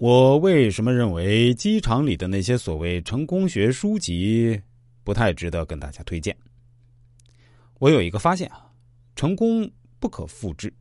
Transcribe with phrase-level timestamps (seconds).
[0.00, 4.58] 我为什么认为机场里的那些所谓成功学书籍
[5.04, 6.34] 不太值得跟大家推荐？
[7.78, 8.64] 我有一个发现啊，
[9.14, 10.72] 成功不可复制，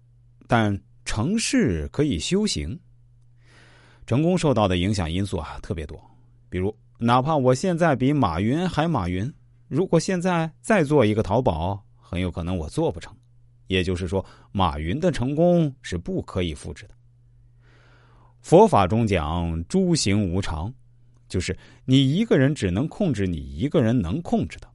[0.47, 2.79] 但成事可以修行。
[4.07, 6.01] 成功受到的影响因素啊特别多，
[6.49, 9.29] 比如哪怕我现在比马云还马云，
[9.67, 13.13] 如果现在再做一个淘宝，很有可能我做不成。
[13.67, 16.95] 也就是说，马云的成功是不可以复制的。
[18.41, 20.73] 佛法中讲诸行无常，
[21.27, 21.55] 就是
[21.85, 24.67] 你一个人只能控制你一个人能控制的，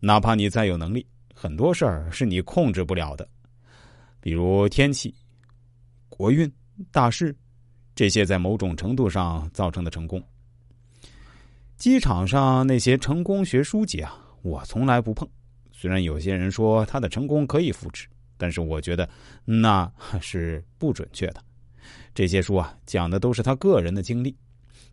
[0.00, 3.28] 哪怕你再有能力，很多事儿是你控制不了的，
[4.20, 5.14] 比如天气、
[6.08, 6.50] 国运、
[6.90, 7.36] 大事，
[7.94, 10.22] 这些在某种程度上造成的成功。
[11.76, 15.28] 机场上那些成功学书籍啊，我从来不碰。
[15.72, 19.08] 虽然有些人说他的成功可以复制，但是我觉得
[19.44, 21.42] 那是不准确的。
[22.14, 24.36] 这些书啊，讲的都是他个人的经历，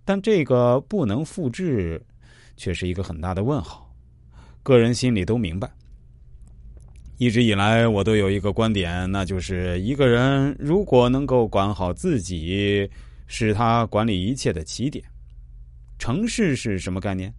[0.06, 2.02] 但这个不能复制，
[2.56, 3.92] 却是一个很大的问号。
[4.64, 5.72] 个人心里都明白。
[7.18, 12.88] 一直以来，我都有一个观点，那就是一个人如果能够管好自己，
[13.26, 15.04] 是他管理一切的起点。
[15.98, 17.34] 成事是什么概念？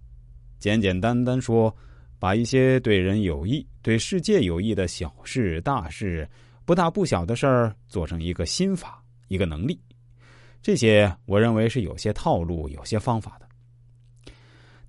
[0.59, 1.73] 简简单单说，
[2.19, 6.29] 把一些对人有益、对世界有益的小事、大事、
[6.65, 9.01] 不大不小的事儿，做成一个心法。
[9.29, 9.81] 一个能力，
[10.61, 13.49] 这些我认为是有些套路、有些方法的。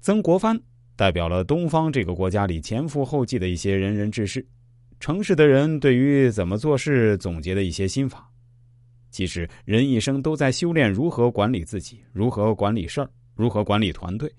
[0.02, 0.60] 曾国藩
[0.96, 4.46] 代表了东方这个国家里前赴后继的一些仁人志士，
[5.00, 8.30] 城市的人对于怎么做事总结的一些心法。
[9.12, 14.32] 其实人一生都在修炼如何管理自己，如何管理事儿，如何管理团队。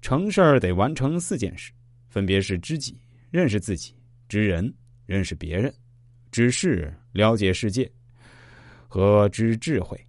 [0.00, 1.72] 成事儿得完成四件事，
[2.08, 2.96] 分别是知己、
[3.30, 3.92] 认识自己、
[4.28, 4.72] 知人、
[5.04, 5.74] 认识别人、
[6.30, 7.90] 知事、了解世界。
[8.88, 10.02] 和知智慧，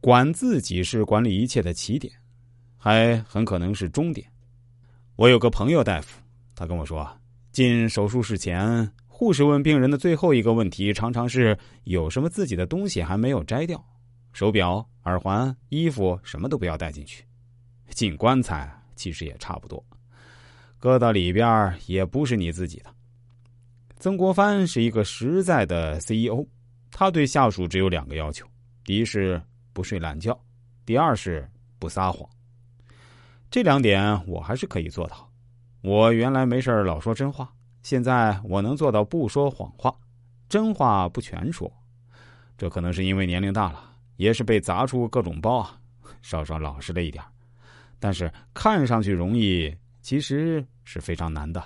[0.00, 2.12] 管自己是管理一切的起点，
[2.76, 4.26] 还很可能是终点。
[5.14, 6.20] 我有个朋友大夫，
[6.56, 7.08] 他跟我说，
[7.52, 13.82] 进手术室前，护士问病人的最后一个问题，常常是有什么自己的东西还没有摘掉，
[14.32, 17.24] 手表、耳环、衣服什么都不要带进去。
[17.90, 19.84] 进棺材其实也差不多，
[20.78, 22.86] 搁到里边也不是你自己的。
[23.98, 26.44] 曾国藩是一个实在的 CEO。
[26.90, 28.46] 他对下属只有两个要求：
[28.84, 29.40] 第一是
[29.72, 30.38] 不睡懒觉，
[30.84, 32.28] 第二是不撒谎。
[33.50, 35.28] 这两点我还是可以做到。
[35.82, 37.52] 我原来没事老说真话，
[37.82, 39.94] 现在我能做到不说谎话，
[40.48, 41.72] 真话不全说。
[42.58, 45.80] 这可能是因为年龄大了，也是被砸出各种包啊，
[46.20, 47.24] 稍稍老实了一点。
[47.98, 51.62] 但是看上去容易，其实是非常难的。